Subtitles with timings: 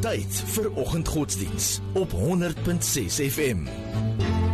[0.01, 3.67] Tyd vir oggendgodsdiens op 100.6 FM.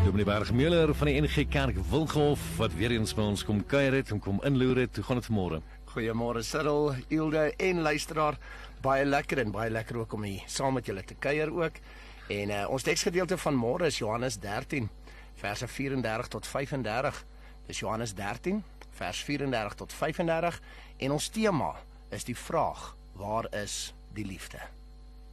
[0.06, 4.12] Dominee Bergmüller van die NG Kerk Wilgehof wat weer eens by ons kom kuier het
[4.14, 4.96] en kom inloer het.
[4.96, 5.60] Hoe gaan dit vanmôre?
[5.92, 8.38] Goeiemôre Cyril, Ilde en luisteraar.
[8.86, 11.82] Baie lekker en baie lekker ook om hier saam met julle te kuier ook.
[12.28, 14.90] En uh, ons teksgedeelte van môre is Johannes 13
[15.38, 17.26] verse 34 tot 35.
[17.68, 18.64] Dis Johannes 13
[18.98, 20.62] vers 34 tot 35
[20.98, 21.76] en ons tema
[22.10, 24.60] is die vraag: Waar is die liefde?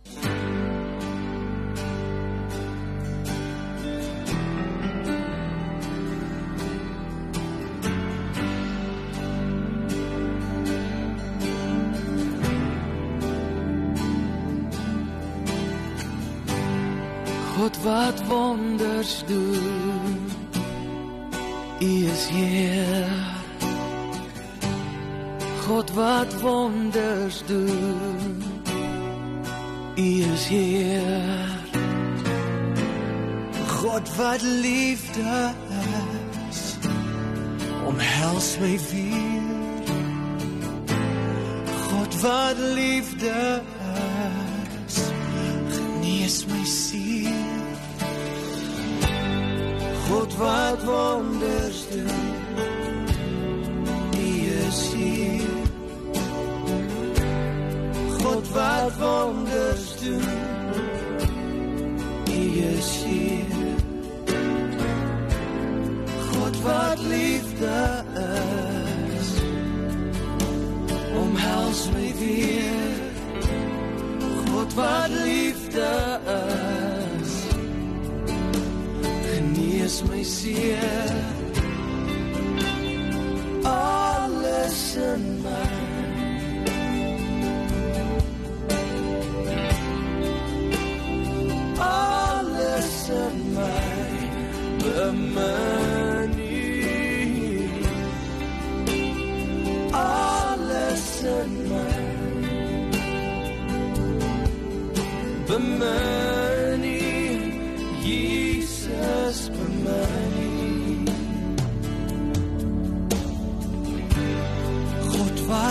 [0.04, 0.63] God
[17.84, 20.30] wat wonders doen.
[21.80, 23.06] U is hier.
[25.66, 28.42] God wat wonders doen.
[29.96, 31.02] U is hier.
[33.66, 35.52] God wat liefde
[36.48, 36.76] is.
[37.86, 39.42] Omhels my weer.
[41.88, 43.62] God wat liefde
[44.86, 44.98] is.
[45.68, 47.03] Genees my siel.
[50.14, 52.06] God wat wonders doen.
[54.16, 55.42] U is hier.
[58.18, 60.22] God wat wonders doen.
[62.30, 63.44] U is hier.
[66.32, 68.04] God wat liefde
[69.18, 69.28] is.
[71.16, 73.02] Omhels my weer.
[74.50, 76.03] God wat liefde
[79.94, 80.78] Genees my seer.
[80.78, 81.33] Alles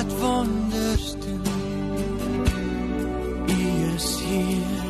[0.03, 1.41] wat wonders doen
[3.47, 4.83] U is hier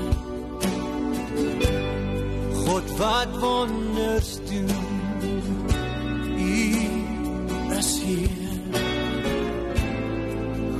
[2.65, 4.69] God wat wonders doen.
[6.37, 6.77] U
[7.77, 8.29] is hier.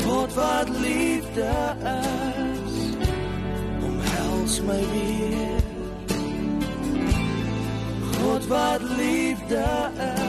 [0.06, 2.74] God wat liefde is.
[3.84, 5.62] Omhels my weer.
[8.22, 10.23] God wat liefde is.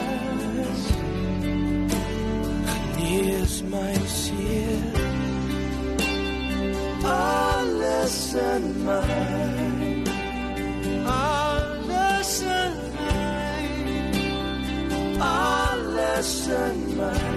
[3.55, 4.81] Genees my seer.
[7.03, 10.03] Alles in my
[11.05, 13.67] alles in my
[15.19, 17.31] alles in my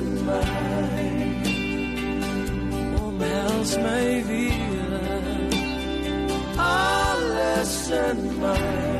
[0.00, 0.40] alles in my
[3.00, 5.50] omhels my weer.
[6.56, 8.99] Alles in my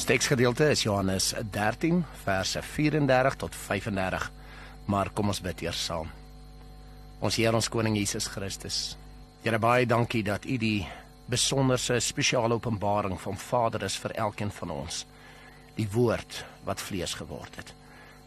[0.00, 4.22] Ons teksgedeelte is Johannes 13 verse 34 tot 35.
[4.88, 6.08] Maar kom ons bid eers saam.
[7.20, 8.78] Ons Here ons koning Jesus Christus.
[9.44, 10.88] Here baie dankie dat U die
[11.28, 15.04] besonderse spesiale openbaring van Vader is vir elkeen van ons.
[15.76, 17.76] Die woord wat vlees geword het.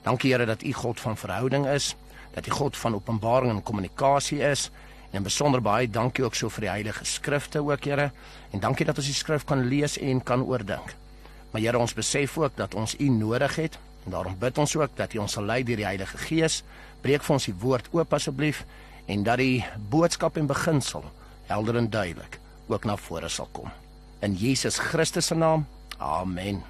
[0.06, 1.96] Dankie Here dat U God van verhouding is,
[2.38, 4.70] dat U God van openbaring en kommunikasie is.
[5.10, 8.12] En in besonder baie dankie ook so vir die heilige skrifte ook Here.
[8.54, 11.02] En dankie dat ons die skrif kan lees en kan oordink.
[11.54, 14.98] Maar Here ons besef ook dat ons U nodig het en daarom bid ons ook
[14.98, 16.64] dat U ons sal lei deur die Heilige Gees.
[17.06, 18.64] Breek vir ons die woord oop asseblief
[19.06, 19.62] en dat die
[19.92, 21.06] boodskap en beginsel
[21.48, 23.70] helder en duidelik ook na vore sal kom.
[24.26, 25.68] In Jesus Christus se naam.
[26.00, 26.64] Amen.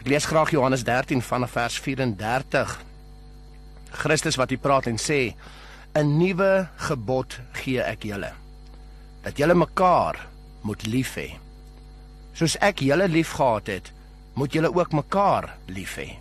[0.00, 2.78] Ek lees graag Johannes 13 vanaf vers 34.
[4.02, 5.34] Christus wat hier praat en sê:
[5.94, 8.32] "’n Nuwe gebod gee ek julle,
[9.22, 10.16] dat julle mekaar
[10.62, 11.36] moet lief hê.
[12.34, 13.92] Soos ek julle liefgehad het,
[14.34, 16.14] moet julle ook mekaar lief hê.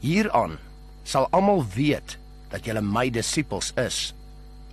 [0.00, 0.58] Hieraan
[1.04, 2.16] sal almal weet
[2.52, 4.12] dat julle my disippels is,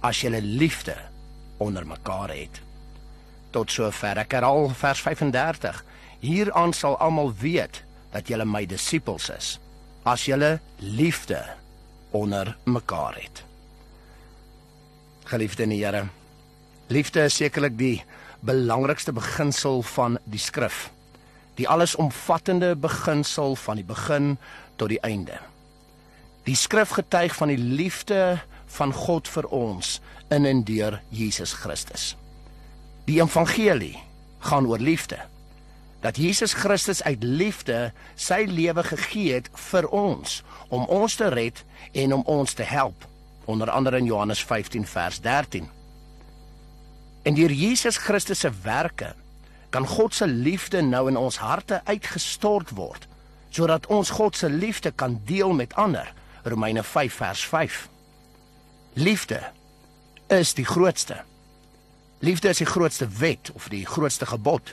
[0.02, 0.96] as julle liefde
[1.58, 2.62] onder mekaar het."
[3.52, 5.84] Tot sover ek herhaal vers 35.
[6.20, 9.60] Hieraan sal almal weet dat julle my disippels is,
[10.04, 11.44] as julle liefde
[12.12, 13.44] onder mekaar het.
[15.24, 16.08] Geliefde in die Here,
[16.88, 18.04] liefde is sekerlik die
[18.42, 20.90] belangrikste beginsel van die skrif.
[21.56, 24.38] Die allesomvattende beginsel van die begin
[24.76, 25.38] tot die einde.
[26.44, 30.00] Die skrif getuig van die liefde van God vir ons
[30.34, 32.16] in en deur Jesus Christus.
[33.06, 34.00] Die evangelie
[34.40, 35.20] gaan oor liefde.
[36.02, 41.62] Dat Jesus Christus uit liefde sy lewe gegee het vir ons om ons te red
[41.94, 43.06] en om ons te help,
[43.46, 45.70] onder andere in Johannes 15 vers 13.
[47.22, 49.14] En deur Jesus Christus se werke
[49.70, 53.08] kan God se liefde nou in ons harte uitgestort word
[53.52, 56.08] sodat ons God se liefde kan deel met ander.
[56.44, 57.90] Romeine 5 vers 5.
[58.94, 59.42] Liefde
[60.28, 61.18] is die grootste.
[62.20, 64.72] Liefde is die grootste wet of die grootste gebod.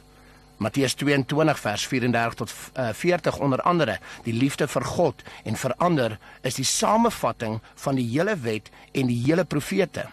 [0.59, 5.75] Matteus 22 vers 34 tot uh, 40 onder andere, die liefde vir God en vir
[5.79, 6.17] ander
[6.47, 10.07] is die samevatting van die hele wet en die hele profete.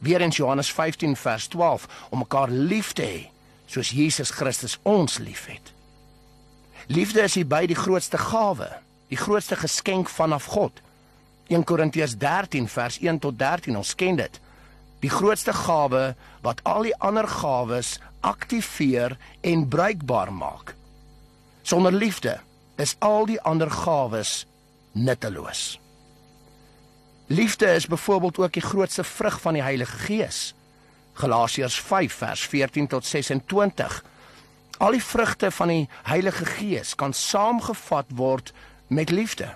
[0.00, 3.20] Weer in Johannes 15 vers 12 om mekaar lief te hê
[3.68, 5.72] soos Jesus Christus ons liefhet.
[6.88, 8.66] Liefde is hierby die grootste gawe,
[9.12, 10.80] die grootste geskenk vanaf God.
[11.52, 14.40] 1 Korintiërs 13 vers 1 tot 13 ons ken dit.
[15.04, 20.74] Die grootste gawe wat al die ander gawes aktiveer en bruikbaar maak.
[21.62, 22.40] Sonder liefde
[22.80, 24.46] is al die ander gawes
[24.92, 25.76] nutteloos.
[27.32, 30.54] Liefde is byvoorbeeld ook die grootste vrug van die Heilige Gees.
[31.12, 34.04] Galasiërs 5 vers 14 tot 26.
[34.78, 38.52] Al die vrugte van die Heilige Gees kan saamgevat word
[38.86, 39.54] met liefde.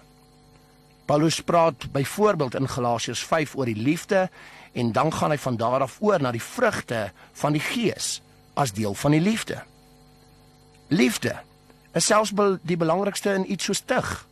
[1.04, 4.30] Paulus praat byvoorbeeld in Galasiërs 5 oor die liefde
[4.72, 8.20] en dan gaan hy van daar af oor na die vrugte van die Gees
[8.54, 9.62] as deel van die liefde.
[10.88, 11.40] Liefde
[11.92, 12.30] is selfs
[12.62, 14.26] die belangrikste in iets soos tug.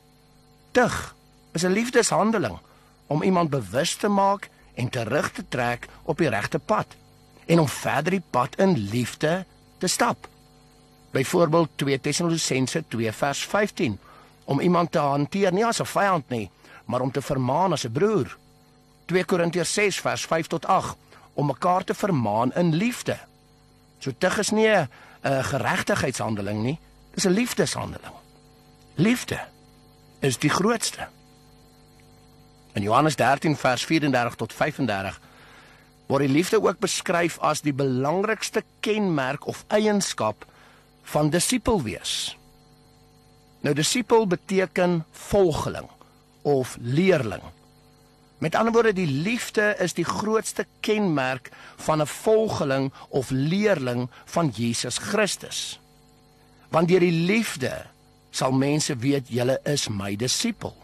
[0.70, 1.14] Tug
[1.52, 2.58] is 'n liefdeshandeling
[3.06, 6.86] om iemand bewus te maak en terug te trek op die regte pad
[7.46, 9.44] en om verder die pad in liefde
[9.78, 10.28] te stap.
[11.10, 13.98] Byvoorbeeld 2 Tessalonisense 2 vers 15
[14.44, 16.50] om iemand te hanteer nie as 'n vyand nie,
[16.84, 18.36] maar om te vermaan as 'n broer.
[19.06, 20.96] 2 Korintiërs 6 vers 5 tot 8
[21.34, 23.18] om mekaar te vermaan in liefde.
[23.98, 24.88] So tug is nie 'n
[25.22, 26.78] geregtigheidshandeling nie,
[27.14, 28.14] dis 'n liefdeshandeling.
[28.94, 29.40] Liefde
[30.20, 31.08] is die grootste.
[32.72, 35.20] In Johannes 13 vers 34 tot 35
[36.06, 40.44] word die liefde ook beskryf as die belangrikste kenmerk of eienskap
[41.14, 42.36] van disipel wees.
[43.62, 45.88] Nou disipel beteken volgeling
[46.43, 47.43] of leerling.
[48.43, 54.48] Met ander woorde, die liefde is die grootste kenmerk van 'n volgeling of leerling van
[54.48, 55.81] Jesus Christus.
[56.69, 57.86] Want deur die liefde
[58.31, 60.76] sal mense weet julle is my disipel.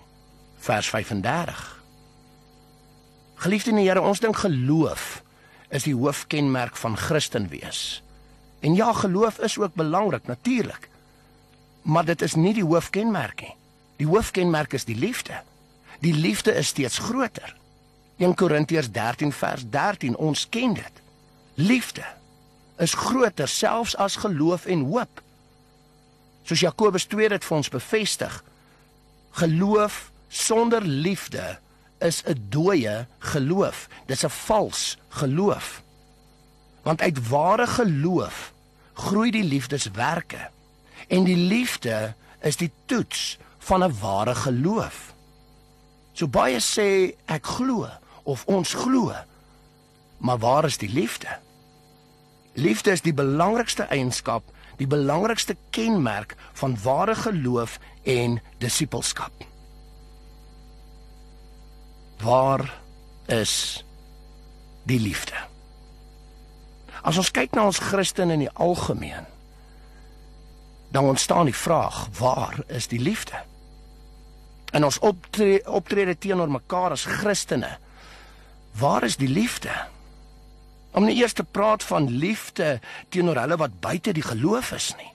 [0.59, 1.77] Vers 35.
[3.38, 5.23] Geliefde in die Here, ons dink geloof
[5.71, 8.02] is die hoofkenmerk van Christen wees.
[8.61, 10.88] En ja, geloof is ook belangrik natuurlik.
[11.83, 13.54] Maar dit is nie die hoofkenmerk nie.
[13.97, 15.38] Die hoofkenmerk is die liefde.
[16.02, 17.54] Die liefde is steeds groter.
[18.18, 21.02] 1 Korintiërs 13 vers 13 ons ken dit.
[21.54, 22.07] Liefde
[22.78, 25.23] is groter selfs as geloof en hoop.
[26.42, 28.42] Soos Jakobus 2 dit vir ons bevestig.
[29.38, 31.59] Geloof sonder liefde
[31.99, 33.88] is 'n dooie geloof.
[34.07, 35.83] Dis 'n vals geloof.
[36.83, 38.52] Want uit ware geloof
[38.93, 40.50] groei die liefdeswerke.
[41.09, 45.14] En die liefde is die toets van 'n ware geloof.
[46.12, 47.88] So baie sê ek glo
[48.23, 49.14] of ons glo.
[50.19, 51.38] Maar waar is die liefde?
[52.52, 54.43] Liefde is die belangrikste eienskap,
[54.76, 59.33] die belangrikste kenmerk van ware geloof en disippelskap.
[62.22, 62.66] Waar
[63.26, 63.84] is
[64.88, 65.37] die liefde?
[67.02, 69.28] As ons kyk na ons Christene in die algemeen,
[70.90, 73.38] dan ontstaan die vraag, waar is die liefde?
[74.72, 77.76] In ons optrede, optrede teenoor mekaar as Christene,
[78.80, 79.72] waar is die liefde?
[80.96, 82.78] Om nie eers te praat van liefde
[83.12, 85.12] teenoor hulle wat buite die geloof is nie.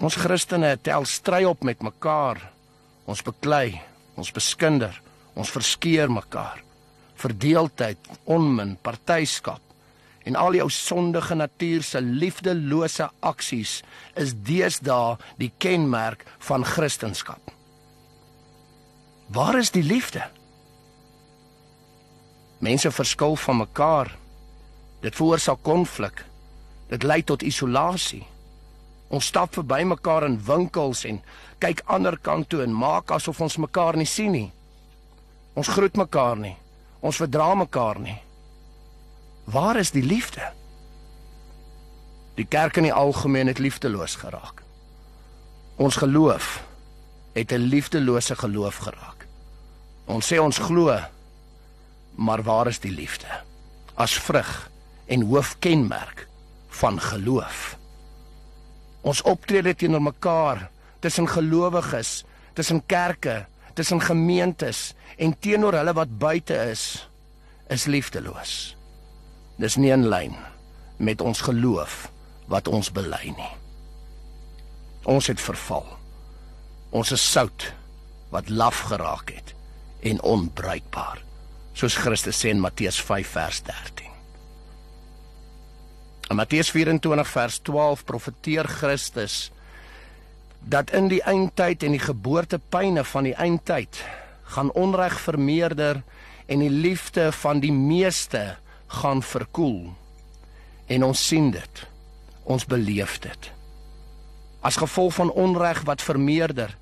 [0.00, 2.40] Ons Christene tel stry op met mekaar.
[3.10, 3.80] Ons beklei,
[4.20, 4.94] ons beskinder,
[5.34, 6.60] ons verskeer mekaar.
[7.20, 9.60] Verdeeldheid, onmin, partyskap
[10.28, 13.78] en al jou sondige natuur se liefdelose aksies
[14.20, 17.40] is deesdae die kenmerk van Christendom.
[19.32, 20.26] Waar is die liefde?
[22.60, 24.10] Mense verskil van mekaar.
[25.00, 26.24] Dit veroorsaak konflik.
[26.90, 28.26] Dit lei tot isolasie.
[29.10, 31.18] Ons stap verby mekaar in winkels en
[31.58, 34.50] kyk ander kant toe en maak asof ons mekaar nie sien nie.
[35.58, 36.54] Ons groet mekaar nie.
[37.02, 38.18] Ons verdra mekaar nie.
[39.50, 40.52] Waar is die liefde?
[42.38, 44.62] Die kerk in die algemeen het liefdeloos geraak.
[45.76, 46.60] Ons geloof
[47.34, 49.26] het 'n liefdelose geloof geraak.
[50.06, 50.98] Ons sê ons glo,
[52.14, 53.42] maar waar is die liefde?
[53.94, 54.70] As vrug
[55.06, 56.28] en hoofkenmerk
[56.68, 57.79] van geloof
[59.06, 60.66] ons optrede teenoor mekaar
[61.00, 67.06] tussen gelowiges, tussen kerke, tussen gemeentes en teenoor hulle wat buite is,
[67.70, 68.74] is liefdeloos.
[69.60, 70.36] Dis nie in lyn
[71.00, 72.08] met ons geloof
[72.50, 73.52] wat ons bely nie.
[75.08, 75.86] Ons het verval.
[76.90, 77.70] Ons is sout
[78.34, 79.54] wat laf geraak het
[80.06, 81.20] en onbruikbaar,
[81.76, 84.09] soos Christus sê in Matteus 5 vers 13.
[86.30, 89.50] In Matteus 24 vers 12 profeteer Christus
[90.62, 93.98] dat in die eindtyd en die geboortepyne van die eindtyd
[94.54, 96.04] gaan onreg vermeerder
[96.46, 98.44] en die liefde van die meeste
[99.00, 99.90] gaan verkoel.
[100.86, 101.82] En ons sien dit.
[102.46, 103.50] Ons beleef dit.
[104.62, 106.76] As gevolg van onreg wat vermeerder,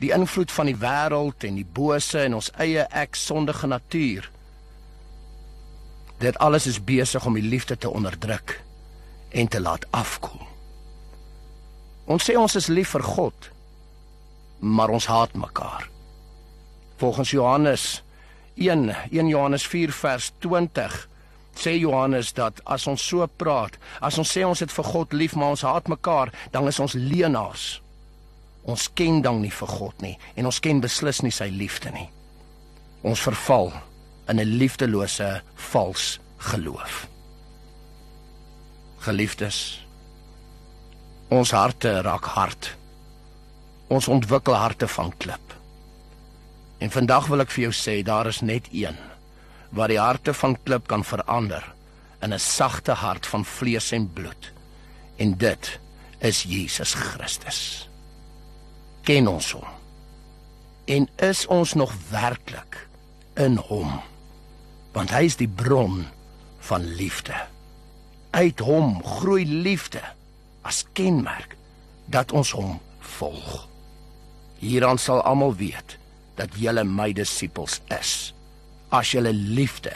[0.00, 4.30] die invloed van die wêreld en die bose en ons eie ek sondige natuur.
[6.16, 8.62] Dit alles is besig om die liefde te onderdruk
[9.30, 10.46] en te laat afkoel.
[12.06, 13.50] Ons sê ons is lief vir God,
[14.60, 15.88] maar ons haat mekaar.
[16.96, 18.02] Volgens Johannes
[18.56, 21.08] 1, 1 Johannes 4 vers 20
[21.56, 25.34] sê Johannes dat as ons so praat, as ons sê ons het vir God lief,
[25.36, 27.80] maar ons haat mekaar, dan is ons leenaars.
[28.66, 32.08] Ons ken dan nie vir God nie en ons ken beslis nie sy liefde nie.
[33.06, 33.72] Ons verval
[34.28, 37.06] in 'n liefdelose vals geloof.
[39.04, 39.86] Geliefdes,
[41.28, 42.70] ons harte raak hard.
[43.92, 45.54] Ons ontwikkel harte van klip.
[46.78, 48.98] En vandag wil ek vir jou sê daar is net een
[49.76, 51.64] wat die harte van klip kan verander
[52.22, 54.52] in 'n sagte hart van vlees en bloed.
[55.16, 55.78] En dit
[56.18, 57.88] is Jesus Christus.
[59.02, 59.68] Ken ons hom?
[60.84, 62.88] En is ons nog werklik
[63.34, 64.00] in hom?
[64.92, 66.06] Want hy is die bron
[66.58, 67.34] van liefde
[68.36, 70.02] uit hom groei liefde
[70.68, 71.54] as kenmerk
[72.12, 72.76] dat ons hom
[73.16, 73.64] volg.
[74.60, 75.96] Hieraan sal almal weet
[76.36, 78.34] dat julle my disippels is
[78.92, 79.92] as julle liefde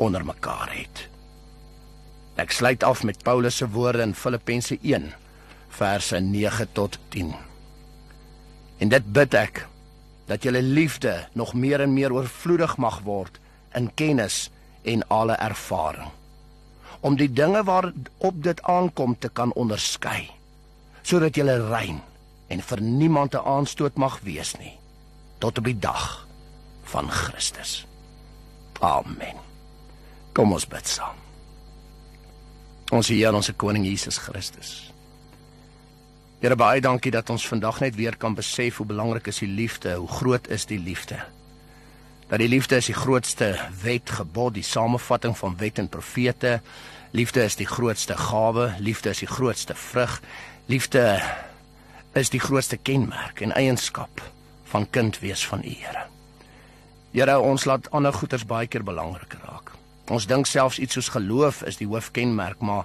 [0.00, 1.04] onder mekaar het.
[2.40, 5.12] Ek sluit af met Paulus se woorde in Filippense 1
[5.76, 7.34] verse 9 tot 10.
[8.80, 9.66] En dit bid ek
[10.26, 13.40] dat julle liefde nog meer en meer oorvloedig mag word
[13.76, 14.46] in kennis
[14.82, 16.08] en alle ervaring
[17.00, 20.30] om die dinge waarop dit aankom te kan onderskei
[21.06, 22.00] sodat jy rein
[22.48, 24.78] en vir niemand 'n aanstoot mag wees nie
[25.38, 26.26] tot op die dag
[26.82, 27.86] van Christus.
[28.80, 29.36] Amen.
[30.32, 31.16] Kom ons bid saam.
[32.92, 34.92] Ons Here, ons koning Jesus Christus.
[36.40, 39.94] Here baie dankie dat ons vandag net weer kan besef hoe belangrik is die liefde,
[39.94, 41.18] hoe groot is die liefde.
[42.26, 46.60] Dat die liefde is die grootste wet, gebod, die samevatting van wet en profete.
[47.10, 50.20] Liefde is die grootste gawe, liefde is die grootste vrug.
[50.66, 51.22] Liefde
[52.12, 54.22] is die grootste kenmerk en eienskap
[54.64, 56.06] van kind wees van U Here.
[57.12, 59.70] Here, ons laat ander goeders baie keer belangriker raak.
[60.10, 62.84] Ons dink selfs iets soos geloof is die hoofkenmerk, maar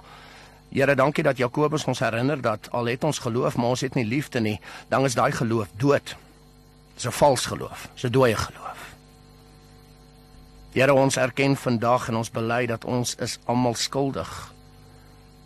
[0.70, 4.06] Here, dankie dat Jakobus ons herinner dat al het ons geloof, maar ons het nie
[4.06, 6.14] liefde nie, dan is daai geloof dood.
[6.94, 8.91] Dis 'n vals geloof, dis 'n dooie geloof.
[10.72, 14.30] Here, ons erken vandag en ons bely dat ons is almal skuldig.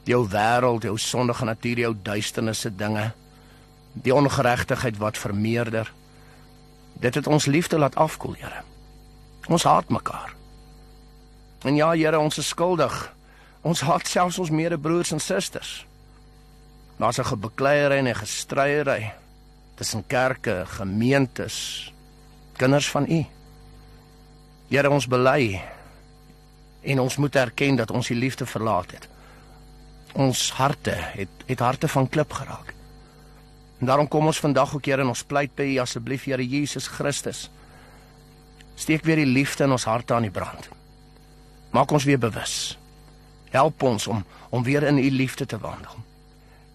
[0.07, 3.09] Jou wêreld, jou sondige natuur, jou duisternisse dinge,
[3.93, 5.91] die ongeregtigheid wat vermeerder.
[7.03, 8.63] Dit het ons liefde laat afkoel, Here.
[9.51, 10.31] Ons haat mekaar.
[11.67, 12.95] En ja, Here, ons is skuldig.
[13.67, 15.87] Ons haat selfs ons medebroers en susters.
[16.97, 19.13] Daar's 'n gebekleierery en 'n gestryery
[19.75, 21.93] tussen kerke, gemeentes,
[22.57, 23.27] kinders van U.
[24.69, 25.61] Here, ons bely
[26.87, 29.09] en ons moet erken dat ons U liefde verlaat het.
[30.15, 32.73] Ons harte het het harte van klip geraak.
[33.79, 36.87] En daarom kom ons vandag ook Here en ons pleit by U asseblief Here Jesus
[36.87, 37.51] Christus.
[38.75, 40.69] Steek weer die liefde in ons harte aan die brand.
[41.71, 42.79] Maak ons weer bewus.
[43.51, 46.03] Help ons om om weer in U liefde te wandel.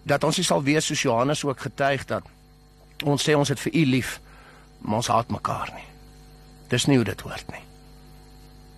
[0.02, 2.24] Dat ons nie sal wees soos Johannes ook getuig dat
[3.04, 4.20] ons sê ons het vir U lief,
[4.80, 5.86] maar ons haat mekaar nie.
[6.68, 7.71] Dis nie hoe dit hoort nie.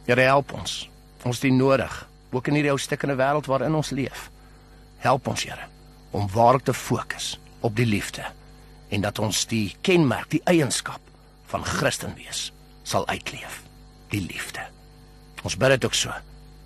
[0.04, 0.84] Here help ons.
[1.25, 1.92] Ons dien nodig,
[2.34, 4.28] ook in hierdie ou stikkende wêreld waarin ons leef.
[5.04, 5.68] Help ons, Here,
[6.12, 7.34] om waarlik te fokus
[7.64, 8.25] op die liefde
[8.92, 11.00] en dat ons die kenmerk, die eienskap
[11.50, 12.50] van Christen wees
[12.84, 13.62] sal uitleef,
[14.12, 14.68] die liefde.
[15.42, 16.12] Ons bid dit ook so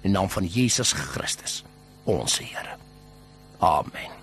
[0.02, 1.62] in naam van Jesus Christus,
[2.04, 2.76] ons Here.
[3.58, 4.17] Amen.